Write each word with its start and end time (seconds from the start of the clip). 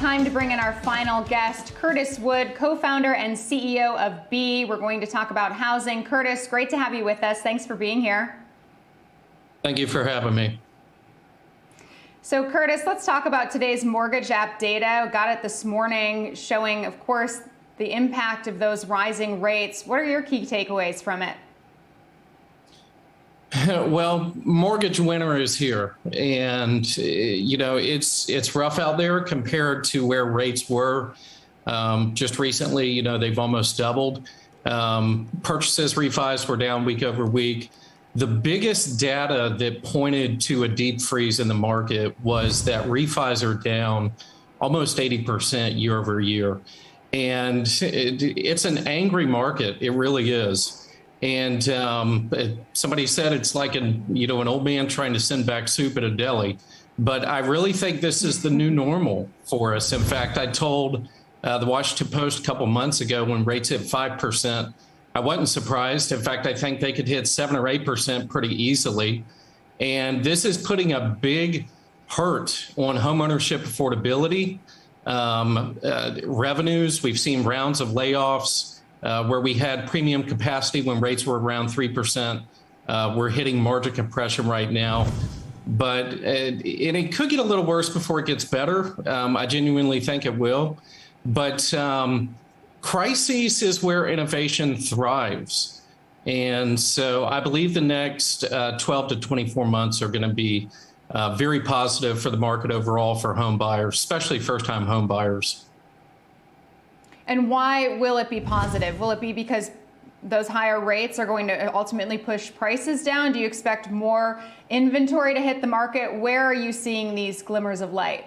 time 0.00 0.24
to 0.24 0.30
bring 0.30 0.50
in 0.50 0.58
our 0.58 0.72
final 0.72 1.22
guest, 1.24 1.74
Curtis 1.74 2.18
Wood, 2.18 2.54
co 2.54 2.74
founder 2.74 3.12
and 3.12 3.36
CEO 3.36 3.98
of 3.98 4.30
Bee. 4.30 4.64
We're 4.64 4.78
going 4.78 4.98
to 5.02 5.06
talk 5.06 5.30
about 5.30 5.52
housing. 5.52 6.04
Curtis, 6.04 6.46
great 6.46 6.70
to 6.70 6.78
have 6.78 6.94
you 6.94 7.04
with 7.04 7.22
us. 7.22 7.42
Thanks 7.42 7.66
for 7.66 7.74
being 7.76 8.00
here. 8.00 8.42
Thank 9.62 9.78
you 9.78 9.86
for 9.86 10.02
having 10.02 10.34
me. 10.34 10.58
So, 12.22 12.50
Curtis, 12.50 12.84
let's 12.86 13.04
talk 13.04 13.26
about 13.26 13.50
today's 13.50 13.84
mortgage 13.84 14.30
app 14.30 14.58
data. 14.58 15.10
Got 15.12 15.36
it 15.36 15.42
this 15.42 15.66
morning, 15.66 16.34
showing, 16.34 16.86
of 16.86 16.98
course, 17.00 17.42
the 17.76 17.92
impact 17.92 18.46
of 18.46 18.58
those 18.58 18.86
rising 18.86 19.42
rates. 19.42 19.86
What 19.86 20.00
are 20.00 20.06
your 20.06 20.22
key 20.22 20.46
takeaways 20.46 21.02
from 21.02 21.20
it? 21.20 21.36
Well, 23.66 24.32
mortgage 24.44 25.00
winter 25.00 25.36
is 25.36 25.56
here, 25.56 25.96
and 26.12 26.96
you 26.96 27.56
know 27.56 27.76
it's 27.76 28.28
it's 28.28 28.54
rough 28.54 28.78
out 28.78 28.96
there 28.96 29.20
compared 29.20 29.84
to 29.84 30.06
where 30.06 30.24
rates 30.24 30.70
were 30.70 31.14
um, 31.66 32.14
just 32.14 32.38
recently. 32.38 32.88
You 32.90 33.02
know 33.02 33.18
they've 33.18 33.38
almost 33.38 33.76
doubled. 33.76 34.28
Um, 34.66 35.28
purchases, 35.42 35.94
refis 35.94 36.48
were 36.48 36.56
down 36.56 36.84
week 36.84 37.02
over 37.02 37.24
week. 37.26 37.70
The 38.14 38.26
biggest 38.26 38.98
data 38.98 39.54
that 39.58 39.82
pointed 39.82 40.40
to 40.42 40.64
a 40.64 40.68
deep 40.68 41.00
freeze 41.00 41.40
in 41.40 41.48
the 41.48 41.54
market 41.54 42.18
was 42.20 42.64
that 42.64 42.86
refis 42.86 43.42
are 43.42 43.54
down 43.54 44.12
almost 44.60 44.98
80% 44.98 45.80
year 45.80 45.98
over 45.98 46.20
year. 46.20 46.60
And 47.12 47.66
it, 47.80 48.22
it's 48.22 48.64
an 48.64 48.86
angry 48.86 49.26
market. 49.26 49.76
It 49.80 49.90
really 49.90 50.32
is. 50.32 50.88
And 51.22 51.68
um, 51.68 52.30
somebody 52.72 53.06
said 53.06 53.32
it's 53.32 53.54
like 53.54 53.74
an 53.74 54.04
you 54.08 54.26
know 54.26 54.40
an 54.40 54.48
old 54.48 54.64
man 54.64 54.88
trying 54.88 55.12
to 55.12 55.20
send 55.20 55.46
back 55.46 55.68
soup 55.68 55.96
at 55.96 56.04
a 56.04 56.10
deli. 56.10 56.58
But 56.98 57.26
I 57.26 57.38
really 57.40 57.72
think 57.72 58.00
this 58.00 58.22
is 58.22 58.42
the 58.42 58.50
new 58.50 58.70
normal 58.70 59.28
for 59.44 59.74
us. 59.74 59.92
In 59.92 60.02
fact, 60.02 60.38
I 60.38 60.46
told 60.46 61.08
uh, 61.44 61.58
the 61.58 61.66
Washington 61.66 62.08
Post 62.08 62.40
a 62.40 62.42
couple 62.42 62.66
months 62.66 63.00
ago 63.00 63.24
when 63.24 63.44
rates 63.44 63.68
hit 63.68 63.82
five 63.82 64.18
percent, 64.18 64.74
I 65.14 65.20
wasn't 65.20 65.48
surprised. 65.48 66.12
In 66.12 66.20
fact, 66.20 66.46
I 66.46 66.54
think 66.54 66.80
they 66.80 66.92
could 66.92 67.08
hit 67.08 67.26
seven 67.26 67.56
or 67.56 67.68
eight 67.68 67.84
percent 67.84 68.30
pretty 68.30 68.54
easily. 68.62 69.24
And 69.78 70.22
this 70.22 70.44
is 70.44 70.58
putting 70.58 70.92
a 70.92 71.00
big 71.00 71.66
hurt 72.06 72.72
on 72.76 72.96
homeownership 72.96 73.60
affordability, 73.60 74.58
um, 75.06 75.78
uh, 75.82 76.16
revenues. 76.24 77.02
We've 77.02 77.20
seen 77.20 77.44
rounds 77.44 77.80
of 77.80 77.88
layoffs 77.90 78.79
uh, 79.02 79.24
where 79.26 79.40
we 79.40 79.54
had 79.54 79.88
premium 79.88 80.22
capacity 80.22 80.82
when 80.82 81.00
rates 81.00 81.26
were 81.26 81.38
around 81.38 81.68
3%. 81.68 82.42
Uh, 82.88 83.14
we're 83.16 83.28
hitting 83.28 83.60
margin 83.60 83.92
compression 83.92 84.46
right 84.46 84.70
now. 84.70 85.06
But 85.66 86.06
uh, 86.06 86.26
and 86.26 86.96
it 86.96 87.14
could 87.14 87.30
get 87.30 87.38
a 87.38 87.44
little 87.44 87.64
worse 87.64 87.88
before 87.88 88.18
it 88.18 88.26
gets 88.26 88.44
better. 88.44 88.96
Um, 89.08 89.36
I 89.36 89.46
genuinely 89.46 90.00
think 90.00 90.26
it 90.26 90.36
will. 90.36 90.78
But 91.24 91.72
um, 91.74 92.34
crises 92.80 93.62
is 93.62 93.82
where 93.82 94.08
innovation 94.08 94.76
thrives. 94.76 95.82
And 96.26 96.78
so 96.78 97.26
I 97.26 97.40
believe 97.40 97.74
the 97.74 97.80
next 97.80 98.44
uh, 98.44 98.78
12 98.78 99.08
to 99.08 99.16
24 99.20 99.66
months 99.66 100.02
are 100.02 100.08
going 100.08 100.28
to 100.28 100.34
be 100.34 100.68
uh, 101.10 101.34
very 101.34 101.60
positive 101.60 102.20
for 102.20 102.30
the 102.30 102.36
market 102.36 102.70
overall 102.70 103.14
for 103.14 103.34
home 103.34 103.58
buyers, 103.58 103.94
especially 103.94 104.38
first 104.38 104.64
time 104.64 104.84
home 104.84 105.06
buyers. 105.06 105.66
And 107.30 107.48
why 107.48 107.96
will 107.96 108.18
it 108.18 108.28
be 108.28 108.40
positive? 108.40 108.98
Will 108.98 109.12
it 109.12 109.20
be 109.20 109.32
because 109.32 109.70
those 110.24 110.48
higher 110.48 110.80
rates 110.80 111.16
are 111.20 111.24
going 111.24 111.46
to 111.46 111.72
ultimately 111.72 112.18
push 112.18 112.52
prices 112.52 113.04
down? 113.04 113.32
Do 113.32 113.38
you 113.38 113.46
expect 113.46 113.88
more 113.88 114.42
inventory 114.68 115.32
to 115.34 115.40
hit 115.40 115.60
the 115.60 115.68
market? 115.68 116.12
Where 116.12 116.44
are 116.44 116.52
you 116.52 116.72
seeing 116.72 117.14
these 117.14 117.40
glimmers 117.40 117.82
of 117.82 117.92
light? 117.92 118.26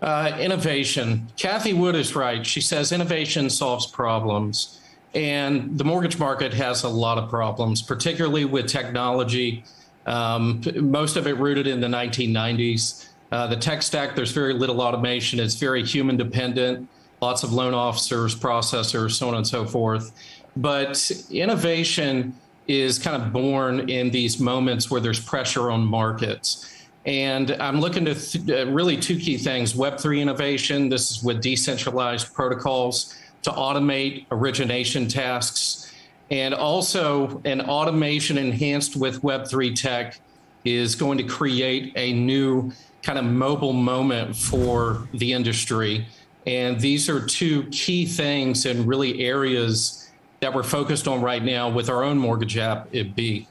Uh, 0.00 0.38
innovation. 0.40 1.28
Cathie 1.36 1.74
Wood 1.74 1.96
is 1.96 2.16
right. 2.16 2.46
She 2.46 2.62
says 2.62 2.92
innovation 2.92 3.50
solves 3.50 3.86
problems. 3.86 4.80
And 5.14 5.76
the 5.76 5.84
mortgage 5.84 6.18
market 6.18 6.54
has 6.54 6.82
a 6.82 6.88
lot 6.88 7.18
of 7.18 7.28
problems, 7.28 7.82
particularly 7.82 8.46
with 8.46 8.68
technology, 8.68 9.64
um, 10.06 10.62
most 10.76 11.16
of 11.16 11.26
it 11.26 11.36
rooted 11.36 11.66
in 11.66 11.80
the 11.80 11.88
1990s. 11.88 13.08
Uh, 13.30 13.46
the 13.48 13.56
tech 13.56 13.82
stack, 13.82 14.16
there's 14.16 14.32
very 14.32 14.54
little 14.54 14.80
automation, 14.80 15.38
it's 15.38 15.56
very 15.56 15.84
human 15.84 16.16
dependent 16.16 16.88
lots 17.20 17.42
of 17.42 17.52
loan 17.52 17.74
officers, 17.74 18.34
processors, 18.34 19.12
so 19.12 19.28
on 19.28 19.34
and 19.34 19.46
so 19.46 19.64
forth. 19.64 20.12
But 20.56 21.10
innovation 21.30 22.34
is 22.66 22.98
kind 22.98 23.20
of 23.20 23.32
born 23.32 23.88
in 23.88 24.10
these 24.10 24.38
moments 24.38 24.90
where 24.90 25.00
there's 25.00 25.20
pressure 25.20 25.70
on 25.70 25.84
markets. 25.84 26.86
And 27.06 27.52
I'm 27.52 27.80
looking 27.80 28.04
to 28.04 28.14
th- 28.14 28.50
uh, 28.50 28.70
really 28.70 28.96
two 28.96 29.18
key 29.18 29.38
things 29.38 29.72
Web3 29.72 30.20
innovation, 30.20 30.88
this 30.88 31.10
is 31.10 31.22
with 31.22 31.40
decentralized 31.40 32.34
protocols 32.34 33.14
to 33.42 33.50
automate 33.50 34.26
origination 34.30 35.08
tasks. 35.08 35.94
And 36.30 36.52
also, 36.52 37.40
an 37.46 37.62
automation 37.62 38.36
enhanced 38.36 38.96
with 38.96 39.22
Web3 39.22 39.74
tech 39.74 40.20
is 40.64 40.94
going 40.94 41.16
to 41.16 41.24
create 41.24 41.92
a 41.96 42.12
new 42.12 42.70
kind 43.02 43.18
of 43.18 43.24
mobile 43.24 43.72
moment 43.72 44.36
for 44.36 45.08
the 45.14 45.32
industry 45.32 46.06
and 46.48 46.80
these 46.80 47.10
are 47.10 47.20
two 47.20 47.64
key 47.64 48.06
things 48.06 48.64
and 48.64 48.88
really 48.88 49.22
areas 49.22 50.08
that 50.40 50.54
we're 50.54 50.62
focused 50.62 51.06
on 51.06 51.20
right 51.20 51.44
now 51.44 51.68
with 51.68 51.90
our 51.90 52.02
own 52.02 52.16
mortgage 52.16 52.56
app, 52.56 52.90
Bee. 52.90 53.46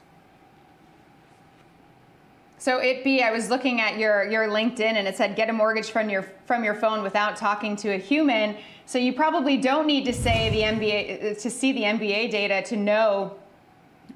So 2.58 2.78
it 2.78 3.04
be 3.04 3.22
I 3.22 3.30
was 3.30 3.50
looking 3.50 3.80
at 3.80 3.98
your 3.98 4.28
your 4.28 4.48
LinkedIn 4.48 4.80
and 4.80 5.06
it 5.06 5.16
said 5.16 5.36
get 5.36 5.48
a 5.48 5.52
mortgage 5.52 5.90
from 5.90 6.10
your 6.10 6.24
from 6.44 6.64
your 6.64 6.74
phone 6.74 7.04
without 7.04 7.36
talking 7.36 7.76
to 7.76 7.90
a 7.90 7.98
human. 7.98 8.56
So 8.84 8.98
you 8.98 9.12
probably 9.12 9.58
don't 9.58 9.86
need 9.86 10.04
to 10.06 10.12
say 10.12 10.50
the 10.50 10.62
MBA 10.62 11.40
to 11.40 11.50
see 11.50 11.70
the 11.70 11.82
MBA 11.82 12.32
data 12.32 12.62
to 12.68 12.76
know 12.76 13.36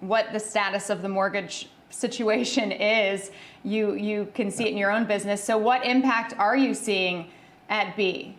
what 0.00 0.32
the 0.32 0.40
status 0.40 0.90
of 0.90 1.02
the 1.02 1.08
mortgage 1.08 1.68
situation 1.90 2.72
is. 2.72 3.30
You 3.62 3.94
you 3.94 4.26
can 4.34 4.50
see 4.50 4.64
it 4.64 4.72
in 4.72 4.76
your 4.76 4.90
own 4.90 5.04
business. 5.04 5.42
So 5.44 5.56
what 5.56 5.86
impact 5.86 6.34
are 6.36 6.56
you 6.56 6.74
seeing 6.74 7.30
at 7.68 7.96
Bee? 7.96 8.36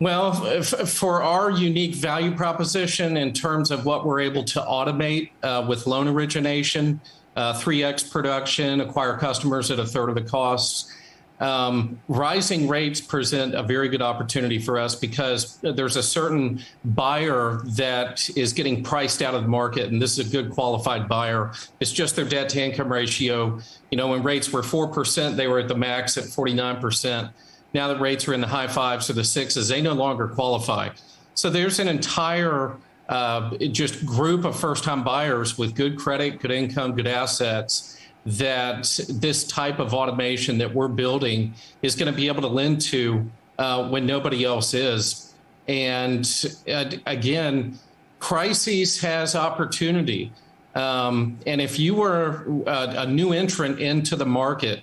Well, 0.00 0.62
for 0.62 1.22
our 1.24 1.50
unique 1.50 1.96
value 1.96 2.32
proposition 2.34 3.16
in 3.16 3.32
terms 3.32 3.72
of 3.72 3.84
what 3.84 4.06
we're 4.06 4.20
able 4.20 4.44
to 4.44 4.60
automate 4.60 5.30
uh, 5.42 5.66
with 5.68 5.88
loan 5.88 6.06
origination, 6.06 7.00
uh, 7.34 7.54
3x 7.54 8.10
production, 8.10 8.80
acquire 8.80 9.16
customers 9.16 9.72
at 9.72 9.80
a 9.80 9.86
third 9.86 10.08
of 10.08 10.14
the 10.14 10.22
costs. 10.22 10.94
Um, 11.40 12.00
rising 12.08 12.66
rates 12.68 13.00
present 13.00 13.54
a 13.54 13.62
very 13.62 13.88
good 13.88 14.02
opportunity 14.02 14.58
for 14.58 14.78
us 14.78 14.94
because 14.94 15.58
there's 15.62 15.96
a 15.96 16.02
certain 16.02 16.60
buyer 16.84 17.60
that 17.76 18.28
is 18.36 18.52
getting 18.52 18.82
priced 18.82 19.22
out 19.22 19.34
of 19.34 19.42
the 19.42 19.48
market, 19.48 19.90
and 19.92 20.00
this 20.02 20.18
is 20.18 20.28
a 20.28 20.30
good 20.30 20.50
qualified 20.50 21.08
buyer. 21.08 21.52
It's 21.80 21.92
just 21.92 22.16
their 22.16 22.24
debt 22.24 22.48
to 22.50 22.62
income 22.62 22.92
ratio. 22.92 23.60
You 23.90 23.98
know, 23.98 24.08
when 24.08 24.22
rates 24.22 24.52
were 24.52 24.62
4%, 24.62 25.36
they 25.36 25.46
were 25.46 25.60
at 25.60 25.68
the 25.68 25.76
max 25.76 26.16
at 26.18 26.24
49% 26.24 27.30
now 27.74 27.88
that 27.88 28.00
rates 28.00 28.26
are 28.28 28.34
in 28.34 28.40
the 28.40 28.46
high 28.46 28.68
fives 28.68 29.10
or 29.10 29.12
the 29.12 29.24
sixes, 29.24 29.68
they 29.68 29.82
no 29.82 29.92
longer 29.92 30.28
qualify. 30.28 30.90
So 31.34 31.50
there's 31.50 31.78
an 31.78 31.88
entire 31.88 32.76
uh, 33.08 33.56
just 33.56 34.04
group 34.04 34.44
of 34.44 34.58
first 34.58 34.84
time 34.84 35.02
buyers 35.02 35.56
with 35.56 35.74
good 35.74 35.98
credit, 35.98 36.40
good 36.40 36.50
income, 36.50 36.94
good 36.94 37.06
assets 37.06 37.98
that 38.26 38.82
this 39.08 39.44
type 39.44 39.78
of 39.78 39.94
automation 39.94 40.58
that 40.58 40.74
we're 40.74 40.88
building 40.88 41.54
is 41.82 41.94
going 41.94 42.12
to 42.12 42.16
be 42.16 42.26
able 42.28 42.42
to 42.42 42.48
lend 42.48 42.80
to 42.80 43.30
uh, 43.58 43.88
when 43.88 44.04
nobody 44.06 44.44
else 44.44 44.74
is. 44.74 45.34
And 45.66 46.28
uh, 46.70 46.90
again, 47.06 47.78
crises 48.18 49.00
has 49.00 49.34
opportunity. 49.34 50.32
Um, 50.74 51.38
and 51.46 51.60
if 51.60 51.78
you 51.78 51.94
were 51.94 52.44
uh, 52.66 52.94
a 52.98 53.06
new 53.06 53.32
entrant 53.32 53.80
into 53.80 54.16
the 54.16 54.26
market, 54.26 54.82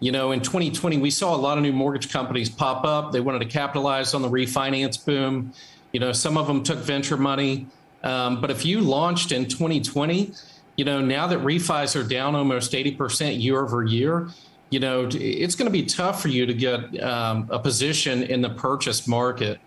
you 0.00 0.12
know, 0.12 0.32
in 0.32 0.40
2020, 0.40 0.98
we 0.98 1.10
saw 1.10 1.34
a 1.34 1.38
lot 1.38 1.56
of 1.56 1.64
new 1.64 1.72
mortgage 1.72 2.12
companies 2.12 2.50
pop 2.50 2.84
up. 2.84 3.12
They 3.12 3.20
wanted 3.20 3.40
to 3.40 3.46
capitalize 3.46 4.12
on 4.14 4.22
the 4.22 4.28
refinance 4.28 5.02
boom. 5.02 5.52
You 5.92 6.00
know, 6.00 6.12
some 6.12 6.36
of 6.36 6.46
them 6.46 6.62
took 6.62 6.78
venture 6.78 7.16
money. 7.16 7.66
Um, 8.02 8.40
but 8.40 8.50
if 8.50 8.64
you 8.64 8.80
launched 8.82 9.32
in 9.32 9.46
2020, 9.46 10.32
you 10.76 10.84
know, 10.84 11.00
now 11.00 11.26
that 11.26 11.40
refis 11.40 11.98
are 11.98 12.06
down 12.06 12.34
almost 12.34 12.72
80% 12.72 13.40
year 13.42 13.60
over 13.60 13.82
year, 13.82 14.28
you 14.70 14.80
know, 14.80 15.08
it's 15.12 15.54
going 15.54 15.66
to 15.66 15.72
be 15.72 15.84
tough 15.86 16.20
for 16.20 16.28
you 16.28 16.44
to 16.44 16.52
get 16.52 17.02
um, 17.02 17.48
a 17.50 17.58
position 17.58 18.22
in 18.24 18.42
the 18.42 18.50
purchase 18.50 19.08
market. 19.08 19.58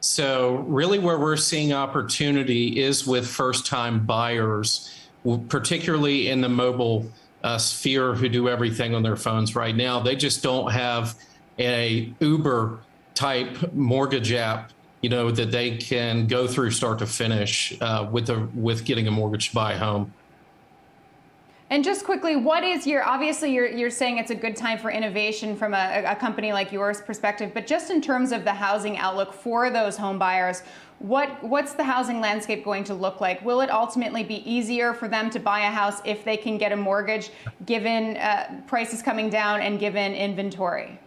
So, 0.00 0.64
really, 0.68 0.98
where 0.98 1.18
we're 1.18 1.36
seeing 1.36 1.72
opportunity 1.72 2.80
is 2.80 3.06
with 3.06 3.26
first 3.26 3.66
time 3.66 4.04
buyers, 4.04 4.94
particularly 5.48 6.28
in 6.28 6.40
the 6.40 6.48
mobile 6.48 7.10
uh, 7.42 7.58
Sphere 7.58 8.14
who 8.14 8.28
do 8.28 8.48
everything 8.48 8.94
on 8.94 9.02
their 9.02 9.16
phones 9.16 9.54
right 9.54 9.74
now. 9.74 10.00
They 10.00 10.16
just 10.16 10.42
don't 10.42 10.70
have 10.70 11.14
a 11.58 12.12
Uber 12.20 12.80
type 13.14 13.72
mortgage 13.72 14.32
app, 14.32 14.70
you 15.02 15.10
know, 15.10 15.30
that 15.30 15.50
they 15.50 15.76
can 15.76 16.26
go 16.26 16.46
through 16.46 16.70
start 16.70 16.98
to 17.00 17.06
finish 17.06 17.76
uh, 17.80 18.08
with 18.10 18.30
a 18.30 18.48
with 18.54 18.84
getting 18.84 19.06
a 19.08 19.10
mortgage 19.10 19.48
to 19.50 19.54
buy 19.54 19.72
a 19.72 19.78
home. 19.78 20.12
And 21.70 21.84
just 21.84 22.04
quickly, 22.04 22.34
what 22.34 22.64
is 22.64 22.86
your 22.86 23.06
obviously 23.06 23.52
you're 23.52 23.68
you're 23.68 23.90
saying 23.90 24.16
it's 24.16 24.30
a 24.30 24.34
good 24.34 24.56
time 24.56 24.78
for 24.78 24.90
innovation 24.90 25.54
from 25.54 25.74
a, 25.74 26.02
a 26.06 26.16
company 26.16 26.52
like 26.52 26.72
yours 26.72 27.02
perspective, 27.02 27.50
but 27.52 27.66
just 27.66 27.90
in 27.90 28.00
terms 28.00 28.32
of 28.32 28.44
the 28.44 28.54
housing 28.54 28.96
outlook 28.96 29.34
for 29.34 29.68
those 29.68 29.94
home 29.94 30.18
buyers, 30.18 30.62
what 30.98 31.42
what's 31.44 31.74
the 31.74 31.84
housing 31.84 32.20
landscape 32.20 32.64
going 32.64 32.84
to 32.84 32.94
look 32.94 33.20
like? 33.20 33.44
Will 33.44 33.60
it 33.60 33.70
ultimately 33.70 34.24
be 34.24 34.50
easier 34.50 34.94
for 34.94 35.08
them 35.08 35.28
to 35.28 35.38
buy 35.38 35.60
a 35.60 35.70
house 35.70 36.00
if 36.06 36.24
they 36.24 36.38
can 36.38 36.56
get 36.56 36.72
a 36.72 36.76
mortgage, 36.76 37.30
given 37.66 38.16
uh, 38.16 38.62
prices 38.66 39.02
coming 39.02 39.28
down 39.28 39.60
and 39.60 39.78
given 39.78 40.14
inventory? 40.14 40.98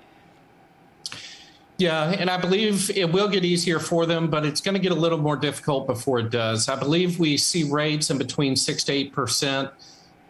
Yeah, 1.79 2.11
and 2.11 2.29
I 2.29 2.37
believe 2.37 2.91
it 2.95 3.11
will 3.11 3.27
get 3.27 3.43
easier 3.43 3.79
for 3.79 4.05
them, 4.05 4.29
but 4.29 4.45
it's 4.45 4.61
going 4.61 4.75
to 4.75 4.79
get 4.79 4.91
a 4.91 4.95
little 4.95 5.17
more 5.17 5.35
difficult 5.35 5.87
before 5.87 6.19
it 6.19 6.29
does. 6.29 6.69
I 6.69 6.75
believe 6.75 7.17
we 7.17 7.37
see 7.37 7.63
rates 7.63 8.11
in 8.11 8.19
between 8.19 8.55
six 8.55 8.83
to 8.83 8.93
eight 8.93 9.11
percent 9.11 9.71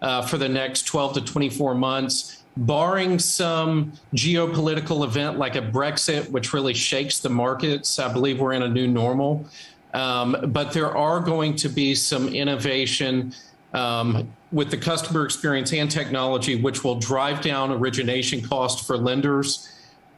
uh, 0.02 0.22
for 0.22 0.38
the 0.38 0.50
next 0.50 0.84
12 0.84 1.14
to 1.14 1.22
24 1.22 1.76
months, 1.76 2.44
barring 2.58 3.20
some 3.20 3.94
geopolitical 4.14 5.06
event 5.06 5.38
like 5.38 5.56
a 5.56 5.62
Brexit, 5.62 6.30
which 6.32 6.54
really 6.54 6.74
shakes 6.74 7.20
the 7.20 7.30
markets. 7.30 8.00
I 8.00 8.12
believe 8.12 8.40
we're 8.40 8.54
in 8.54 8.64
a 8.64 8.70
new 8.70 8.88
normal. 8.88 9.46
Um, 9.94 10.38
but 10.48 10.72
there 10.72 10.96
are 10.96 11.20
going 11.20 11.56
to 11.58 11.70
be 11.70 11.96
some 11.96 12.30
innovation 12.30 13.34
um, 13.74 14.32
with 14.52 14.70
the 14.70 14.78
customer 14.78 15.24
experience 15.24 15.74
and 15.74 15.90
technology, 15.90 16.56
which 16.56 16.84
will 16.84 17.00
drive 17.00 17.42
down 17.42 17.72
origination 17.72 18.42
cost 18.42 18.86
for 18.86 18.98
lenders, 18.98 19.70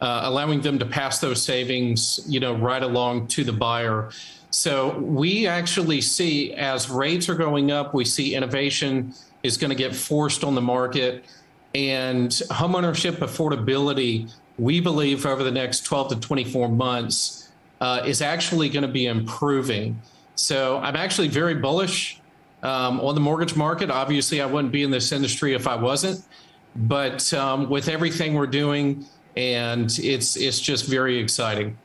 uh, 0.02 0.22
allowing 0.24 0.62
them 0.62 0.80
to 0.80 0.86
pass 0.86 1.20
those 1.20 1.44
savings, 1.44 2.22
you 2.28 2.40
know, 2.40 2.56
right 2.56 2.84
along 2.84 3.28
to 3.28 3.44
the 3.44 3.54
buyer. 3.54 4.10
So 4.50 4.98
we 5.00 5.48
actually 5.48 6.02
see 6.02 6.54
as 6.54 6.90
rates 6.90 7.30
are 7.30 7.36
going 7.36 7.72
up, 7.72 7.94
we 7.94 8.06
see 8.06 8.36
innovation 8.36 9.14
is 9.44 9.58
going 9.58 9.70
to 9.70 9.76
get 9.76 9.96
forced 9.96 10.44
on 10.44 10.56
the 10.56 10.62
market. 10.62 11.26
And 11.76 12.30
homeownership 12.32 13.18
affordability, 13.18 14.34
we 14.58 14.80
believe 14.80 15.26
over 15.26 15.44
the 15.44 15.52
next 15.52 15.82
12 15.82 16.10
to 16.10 16.20
24 16.20 16.70
months, 16.70 17.50
uh, 17.82 18.02
is 18.06 18.22
actually 18.22 18.70
going 18.70 18.84
to 18.84 18.92
be 18.92 19.06
improving. 19.08 20.02
So 20.36 20.78
I'm 20.80 20.96
actually 20.96 21.28
very 21.28 21.56
bullish 21.56 22.22
um, 22.64 23.00
on 23.02 23.16
the 23.16 23.22
mortgage 23.22 23.56
market. 23.56 23.92
Obviously, 23.92 24.42
I 24.42 24.46
wouldn't 24.46 24.72
be 24.72 24.84
in 24.84 24.92
this 24.92 25.12
industry 25.12 25.54
if 25.54 25.68
I 25.68 25.76
wasn't. 25.76 26.24
But 26.76 27.34
um, 27.34 27.70
with 27.70 27.88
everything 27.90 28.34
we're 28.34 28.48
doing, 28.48 29.06
and 29.36 29.92
it's 30.00 30.36
it's 30.36 30.60
just 30.60 30.88
very 30.88 31.18
exciting. 31.20 31.78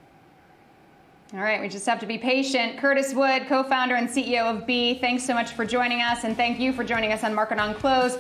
All 1.35 1.41
right, 1.41 1.61
we 1.61 1.69
just 1.69 1.85
have 1.85 2.01
to 2.01 2.07
be 2.07 2.17
patient. 2.17 2.79
Curtis 2.79 3.13
Wood, 3.13 3.49
co 3.49 3.63
founder 3.63 3.97
and 3.97 4.09
CEO 4.09 4.45
of 4.45 4.67
Bee, 4.67 4.99
thanks 4.99 5.25
so 5.25 5.35
much 5.35 5.53
for 5.53 5.67
joining 5.67 6.01
us, 6.01 6.25
and 6.25 6.35
thank 6.35 6.59
you 6.59 6.73
for 6.73 6.85
joining 6.85 7.13
us 7.13 7.23
on 7.23 7.35
Market 7.35 7.59
on 7.59 7.75
Close. 7.75 8.17